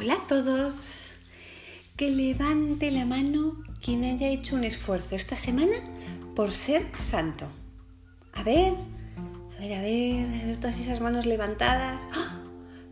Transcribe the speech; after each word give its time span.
Hola 0.00 0.14
a 0.14 0.26
todos. 0.28 1.08
Que 1.96 2.08
levante 2.08 2.92
la 2.92 3.04
mano 3.04 3.64
quien 3.82 4.04
haya 4.04 4.28
hecho 4.28 4.54
un 4.54 4.62
esfuerzo 4.62 5.16
esta 5.16 5.34
semana 5.34 5.74
por 6.36 6.52
ser 6.52 6.86
santo. 6.94 7.46
A 8.32 8.44
ver, 8.44 8.74
a 9.56 9.60
ver, 9.60 9.72
a 9.74 9.80
ver, 9.80 10.42
a 10.42 10.46
ver 10.46 10.56
todas 10.58 10.78
esas 10.78 11.00
manos 11.00 11.26
levantadas. 11.26 12.00
¡Ah! 12.12 12.44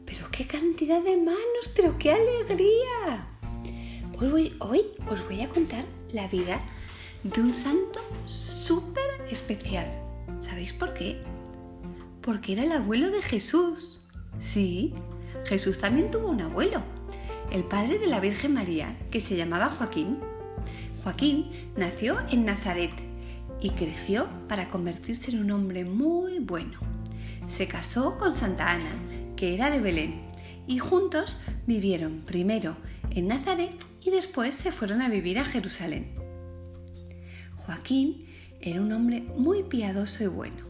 Pero 0.05 0.29
qué 0.33 0.49
cantidad 0.49 1.01
de 1.01 1.17
manos, 1.17 1.71
pero 1.77 1.97
qué 1.97 2.11
alegría. 2.11 3.29
Hoy, 4.21 4.57
hoy 4.59 4.87
os 5.09 5.25
voy 5.27 5.43
a 5.43 5.49
contar 5.49 5.85
la 6.13 6.27
vida 6.27 6.61
de 7.23 7.41
un 7.41 7.55
santo 7.55 8.01
súper 8.25 9.23
especial. 9.31 9.87
¿Sabéis 10.41 10.73
por 10.73 10.93
qué? 10.93 11.23
Porque 12.21 12.55
era 12.55 12.65
el 12.65 12.73
abuelo 12.73 13.13
de 13.13 13.23
Jesús. 13.23 14.03
Sí, 14.41 14.93
Jesús 15.45 15.79
también 15.79 16.11
tuvo 16.11 16.29
un 16.29 16.41
abuelo, 16.41 16.83
el 17.51 17.65
padre 17.65 17.99
de 17.99 18.07
la 18.07 18.21
Virgen 18.21 18.55
María, 18.55 18.97
que 19.11 19.21
se 19.21 19.37
llamaba 19.37 19.71
Joaquín. 19.71 20.19
Joaquín 21.03 21.51
nació 21.77 22.19
en 22.31 22.45
Nazaret 22.45 22.93
y 23.61 23.71
creció 23.71 24.29
para 24.49 24.69
convertirse 24.69 25.31
en 25.31 25.41
un 25.41 25.51
hombre 25.51 25.85
muy 25.85 26.39
bueno. 26.41 26.81
Se 27.47 27.69
casó 27.69 28.19
con 28.19 28.35
Santa 28.35 28.71
Ana, 28.71 29.35
que 29.37 29.55
era 29.55 29.71
de 29.71 29.81
Belén, 29.81 30.23
y 30.67 30.79
juntos 30.79 31.39
vivieron 31.67 32.23
primero 32.27 32.77
en 33.11 33.29
Nazaret 33.29 33.75
y 34.05 34.11
después 34.11 34.55
se 34.55 34.73
fueron 34.73 35.01
a 35.01 35.09
vivir 35.09 35.39
a 35.39 35.45
Jerusalén. 35.45 36.13
Joaquín 37.57 38.27
era 38.61 38.81
un 38.81 38.93
hombre 38.93 39.23
muy 39.37 39.63
piadoso 39.63 40.25
y 40.25 40.27
bueno. 40.29 40.65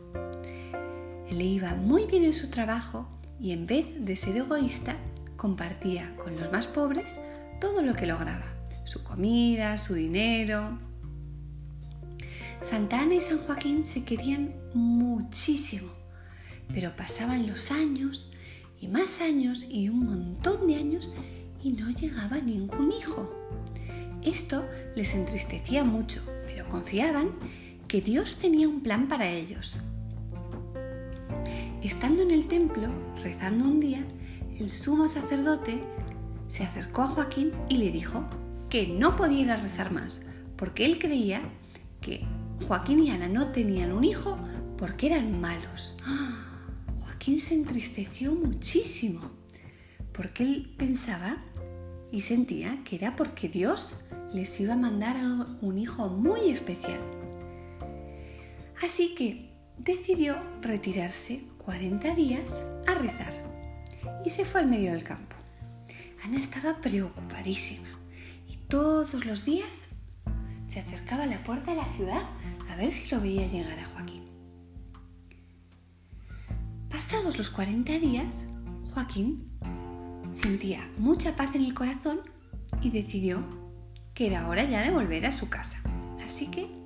Le 1.30 1.44
iba 1.44 1.74
muy 1.74 2.04
bien 2.04 2.24
en 2.24 2.32
su 2.32 2.50
trabajo 2.50 3.08
y 3.40 3.52
en 3.52 3.66
vez 3.66 3.86
de 3.98 4.16
ser 4.16 4.36
egoísta, 4.36 4.96
compartía 5.36 6.14
con 6.16 6.38
los 6.38 6.50
más 6.52 6.66
pobres 6.66 7.16
todo 7.60 7.82
lo 7.82 7.94
que 7.94 8.06
lograba, 8.06 8.44
su 8.84 9.02
comida, 9.02 9.78
su 9.78 9.94
dinero. 9.94 10.78
Santa 12.60 13.00
Ana 13.00 13.14
y 13.14 13.20
San 13.20 13.38
Joaquín 13.38 13.84
se 13.84 14.04
querían 14.04 14.54
muchísimo, 14.74 15.88
pero 16.72 16.96
pasaban 16.96 17.46
los 17.46 17.70
años 17.70 18.30
y 18.80 18.88
más 18.88 19.20
años 19.20 19.64
y 19.68 19.88
un 19.88 20.04
montón 20.04 20.66
de 20.66 20.76
años 20.76 21.10
y 21.62 21.70
no 21.70 21.90
llegaba 21.90 22.38
ningún 22.38 22.92
hijo. 22.92 23.32
Esto 24.22 24.64
les 24.96 25.14
entristecía 25.14 25.84
mucho, 25.84 26.22
pero 26.46 26.68
confiaban 26.68 27.30
que 27.88 28.00
Dios 28.00 28.36
tenía 28.36 28.68
un 28.68 28.80
plan 28.80 29.08
para 29.08 29.28
ellos. 29.28 29.80
Estando 31.82 32.22
en 32.22 32.32
el 32.32 32.48
templo, 32.48 32.88
rezando 33.22 33.64
un 33.64 33.78
día, 33.78 34.04
el 34.58 34.70
sumo 34.70 35.08
sacerdote 35.08 35.82
se 36.48 36.64
acercó 36.64 37.02
a 37.02 37.08
Joaquín 37.08 37.52
y 37.68 37.76
le 37.76 37.90
dijo 37.90 38.24
que 38.70 38.86
no 38.86 39.16
podía 39.16 39.56
rezar 39.56 39.92
más, 39.92 40.20
porque 40.56 40.86
él 40.86 40.98
creía 40.98 41.42
que 42.00 42.24
Joaquín 42.66 43.00
y 43.00 43.10
Ana 43.10 43.28
no 43.28 43.52
tenían 43.52 43.92
un 43.92 44.04
hijo 44.04 44.38
porque 44.78 45.08
eran 45.08 45.40
malos. 45.40 45.94
Joaquín 47.00 47.38
se 47.38 47.54
entristeció 47.54 48.34
muchísimo, 48.34 49.30
porque 50.12 50.44
él 50.44 50.74
pensaba 50.78 51.36
y 52.10 52.22
sentía 52.22 52.82
que 52.84 52.96
era 52.96 53.14
porque 53.16 53.48
Dios 53.48 54.00
les 54.32 54.58
iba 54.60 54.74
a 54.74 54.78
mandar 54.78 55.16
un 55.60 55.78
hijo 55.78 56.08
muy 56.08 56.50
especial. 56.50 57.00
Así 58.82 59.14
que 59.14 59.50
decidió 59.78 60.36
retirarse 60.62 61.42
40 61.58 62.14
días 62.14 62.64
a 62.86 62.94
rezar 62.94 63.55
y 64.24 64.30
se 64.30 64.44
fue 64.44 64.60
al 64.60 64.66
medio 64.66 64.92
del 64.92 65.04
campo. 65.04 65.36
Ana 66.24 66.38
estaba 66.38 66.80
preocupadísima 66.80 67.88
y 68.48 68.56
todos 68.68 69.24
los 69.24 69.44
días 69.44 69.88
se 70.66 70.80
acercaba 70.80 71.24
a 71.24 71.26
la 71.26 71.42
puerta 71.44 71.70
de 71.70 71.76
la 71.78 71.84
ciudad 71.96 72.22
a 72.70 72.76
ver 72.76 72.90
si 72.90 73.08
lo 73.14 73.20
veía 73.20 73.46
llegar 73.46 73.78
a 73.78 73.84
Joaquín. 73.84 74.24
Pasados 76.90 77.38
los 77.38 77.50
40 77.50 77.98
días, 77.98 78.44
Joaquín 78.92 79.50
sentía 80.32 80.88
mucha 80.98 81.36
paz 81.36 81.54
en 81.54 81.64
el 81.64 81.74
corazón 81.74 82.20
y 82.82 82.90
decidió 82.90 83.44
que 84.14 84.26
era 84.26 84.48
hora 84.48 84.64
ya 84.64 84.82
de 84.82 84.90
volver 84.90 85.26
a 85.26 85.32
su 85.32 85.48
casa. 85.48 85.78
Así 86.24 86.46
que 86.48 86.76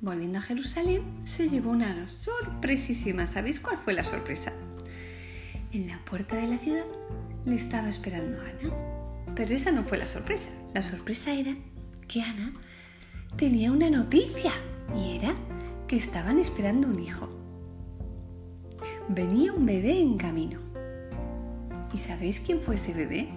Volviendo 0.00 0.38
a 0.38 0.42
Jerusalén, 0.42 1.02
se 1.24 1.48
llevó 1.48 1.70
una 1.70 2.06
sorpresísima. 2.06 3.26
¿Sabéis 3.26 3.58
cuál 3.58 3.78
fue 3.78 3.94
la 3.94 4.04
sorpresa? 4.04 4.52
En 5.76 5.88
la 5.88 5.98
puerta 6.06 6.36
de 6.36 6.48
la 6.48 6.56
ciudad 6.56 6.86
le 7.44 7.54
estaba 7.54 7.90
esperando 7.90 8.38
Ana. 8.40 8.74
Pero 9.34 9.54
esa 9.54 9.72
no 9.72 9.84
fue 9.84 9.98
la 9.98 10.06
sorpresa. 10.06 10.48
La 10.72 10.80
sorpresa 10.80 11.34
era 11.34 11.54
que 12.08 12.22
Ana 12.22 12.54
tenía 13.36 13.70
una 13.70 13.90
noticia 13.90 14.52
y 14.96 15.16
era 15.16 15.34
que 15.86 15.98
estaban 15.98 16.38
esperando 16.38 16.88
un 16.88 16.98
hijo. 16.98 17.28
Venía 19.10 19.52
un 19.52 19.66
bebé 19.66 20.00
en 20.00 20.16
camino. 20.16 20.60
¿Y 21.92 21.98
sabéis 21.98 22.40
quién 22.40 22.58
fue 22.58 22.76
ese 22.76 22.94
bebé? 22.94 23.28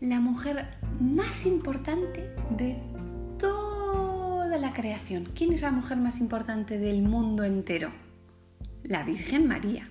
La 0.00 0.20
mujer 0.20 0.64
más 1.00 1.44
importante 1.44 2.30
de 2.56 2.80
la 4.60 4.72
creación, 4.72 5.28
¿quién 5.34 5.52
es 5.52 5.62
la 5.62 5.72
mujer 5.72 5.96
más 5.96 6.20
importante 6.20 6.78
del 6.78 7.02
mundo 7.02 7.42
entero? 7.42 7.90
La 8.84 9.02
Virgen 9.02 9.48
María. 9.48 9.90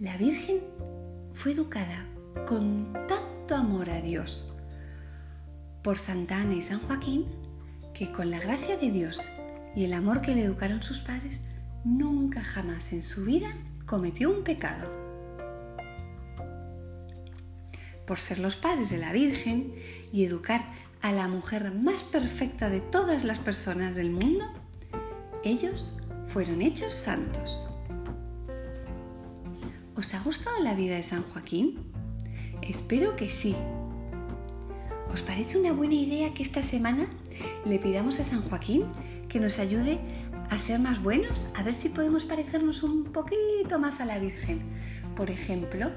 La 0.00 0.16
Virgen 0.16 0.60
fue 1.32 1.50
educada 1.54 2.06
con 2.46 2.92
tanto 3.08 3.56
amor 3.56 3.90
a 3.90 4.00
Dios 4.00 4.48
por 5.82 5.98
Santa 5.98 6.36
Ana 6.36 6.54
y 6.54 6.62
San 6.62 6.78
Joaquín 6.82 7.26
que 7.94 8.12
con 8.12 8.30
la 8.30 8.38
gracia 8.38 8.76
de 8.76 8.92
Dios 8.92 9.20
y 9.74 9.86
el 9.86 9.92
amor 9.92 10.20
que 10.20 10.36
le 10.36 10.44
educaron 10.44 10.84
sus 10.84 11.00
padres, 11.00 11.40
nunca 11.84 12.44
jamás 12.44 12.92
en 12.92 13.02
su 13.02 13.24
vida 13.24 13.48
cometió 13.86 14.30
un 14.30 14.44
pecado. 14.44 14.88
Por 18.06 18.20
ser 18.20 18.38
los 18.38 18.56
padres 18.56 18.90
de 18.90 18.98
la 18.98 19.12
Virgen 19.12 19.74
y 20.12 20.24
educar 20.24 20.64
a 21.02 21.10
la 21.10 21.26
mujer 21.26 21.74
más 21.74 22.04
perfecta 22.04 22.70
de 22.70 22.80
todas 22.80 23.24
las 23.24 23.40
personas 23.40 23.96
del 23.96 24.12
mundo, 24.12 24.44
ellos 25.42 25.96
fueron 26.24 26.62
hechos 26.62 26.94
santos. 26.94 27.67
¿Os 29.98 30.14
ha 30.14 30.20
gustado 30.20 30.62
la 30.62 30.76
vida 30.76 30.94
de 30.94 31.02
San 31.02 31.24
Joaquín? 31.24 31.80
Espero 32.62 33.16
que 33.16 33.30
sí. 33.30 33.56
¿Os 35.12 35.22
parece 35.22 35.58
una 35.58 35.72
buena 35.72 35.94
idea 35.94 36.32
que 36.32 36.44
esta 36.44 36.62
semana 36.62 37.06
le 37.64 37.80
pidamos 37.80 38.20
a 38.20 38.24
San 38.24 38.42
Joaquín 38.42 38.84
que 39.28 39.40
nos 39.40 39.58
ayude 39.58 39.98
a 40.50 40.58
ser 40.60 40.78
más 40.78 41.02
buenos? 41.02 41.48
A 41.56 41.64
ver 41.64 41.74
si 41.74 41.88
podemos 41.88 42.24
parecernos 42.24 42.84
un 42.84 43.06
poquito 43.06 43.80
más 43.80 43.98
a 44.00 44.06
la 44.06 44.20
Virgen. 44.20 44.62
Por 45.16 45.32
ejemplo, 45.32 45.90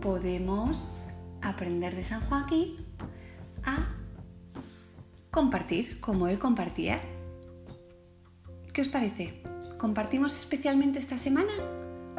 podemos 0.00 0.94
aprender 1.42 1.96
de 1.96 2.04
San 2.04 2.20
Joaquín 2.28 2.76
a 3.64 3.88
compartir 5.32 5.98
como 5.98 6.28
él 6.28 6.38
compartía. 6.38 7.00
¿Qué 8.72 8.82
os 8.82 8.88
parece? 8.88 9.42
¿Compartimos 9.78 10.38
especialmente 10.38 11.00
esta 11.00 11.18
semana? 11.18 11.50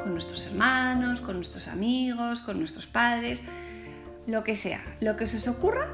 Con 0.01 0.13
nuestros 0.13 0.45
hermanos, 0.45 1.21
con 1.21 1.35
nuestros 1.35 1.67
amigos, 1.67 2.41
con 2.41 2.57
nuestros 2.57 2.87
padres, 2.87 3.41
lo 4.27 4.43
que 4.43 4.55
sea, 4.55 4.83
lo 4.99 5.15
que 5.15 5.25
os 5.25 5.47
ocurra, 5.47 5.89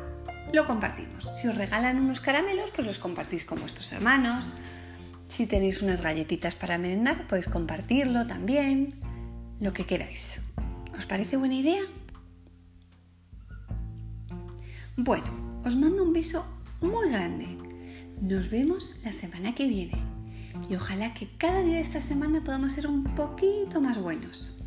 lo 0.53 0.65
compartimos. 0.65 1.29
Si 1.35 1.47
os 1.47 1.55
regalan 1.55 1.99
unos 1.99 2.21
caramelos, 2.21 2.71
pues 2.71 2.87
los 2.87 2.99
compartís 2.99 3.43
con 3.43 3.59
vuestros 3.59 3.91
hermanos. 3.91 4.53
Si 5.27 5.45
tenéis 5.45 5.81
unas 5.81 6.01
galletitas 6.01 6.55
para 6.55 6.77
merendar, 6.77 7.27
podéis 7.27 7.49
compartirlo 7.49 8.25
también. 8.27 8.93
Lo 9.59 9.73
que 9.73 9.85
queráis. 9.85 10.41
¿Os 10.97 11.05
parece 11.05 11.35
buena 11.35 11.55
idea? 11.55 11.81
Bueno, 14.95 15.61
os 15.65 15.75
mando 15.75 16.03
un 16.03 16.13
beso 16.13 16.45
muy 16.79 17.09
grande. 17.09 17.57
Nos 18.21 18.49
vemos 18.49 18.95
la 19.03 19.11
semana 19.11 19.53
que 19.53 19.67
viene 19.67 20.16
y 20.69 20.75
ojalá 20.75 21.13
que 21.13 21.29
cada 21.37 21.61
día 21.61 21.75
de 21.75 21.81
esta 21.81 22.01
semana 22.01 22.43
podamos 22.43 22.73
ser 22.73 22.87
un 22.87 23.03
poquito 23.03 23.81
más 23.81 23.97
buenos. 23.99 24.57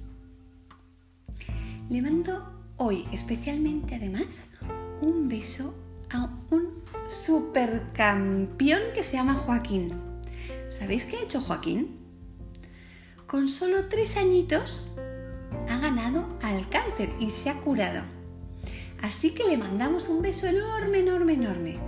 Le 1.88 2.02
mando 2.02 2.48
hoy 2.76 3.06
especialmente 3.12 3.96
además 3.96 4.48
un 5.00 5.28
beso 5.28 5.74
a 6.10 6.30
un 6.50 6.82
supercampeón 7.08 8.80
que 8.94 9.02
se 9.02 9.14
llama 9.14 9.34
Joaquín. 9.34 9.94
¿Sabéis 10.68 11.04
qué 11.04 11.16
ha 11.16 11.22
hecho 11.22 11.40
Joaquín? 11.40 11.98
Con 13.26 13.48
solo 13.48 13.86
tres 13.86 14.16
añitos 14.16 14.86
ha 15.68 15.78
ganado 15.78 16.26
al 16.42 16.68
cáncer 16.68 17.10
y 17.18 17.30
se 17.30 17.50
ha 17.50 17.60
curado. 17.60 18.02
Así 19.02 19.30
que 19.30 19.44
le 19.44 19.56
mandamos 19.56 20.08
un 20.08 20.22
beso 20.22 20.46
enorme, 20.46 21.00
enorme, 21.00 21.34
enorme. 21.34 21.78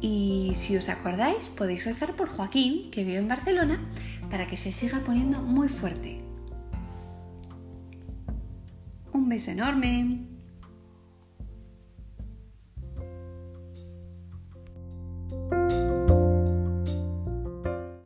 Y 0.00 0.52
si 0.54 0.76
os 0.76 0.88
acordáis, 0.88 1.48
podéis 1.48 1.84
rezar 1.84 2.14
por 2.14 2.28
Joaquín, 2.28 2.90
que 2.90 3.04
vive 3.04 3.18
en 3.18 3.28
Barcelona, 3.28 3.80
para 4.30 4.46
que 4.46 4.56
se 4.56 4.72
siga 4.72 5.00
poniendo 5.00 5.42
muy 5.42 5.68
fuerte. 5.68 6.22
Un 9.12 9.28
beso 9.28 9.50
enorme. 9.50 10.37